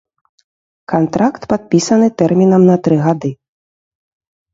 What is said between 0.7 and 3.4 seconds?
Кантракт падпісаны тэрмінам на тры гады.